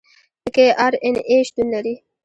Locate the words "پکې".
0.43-0.65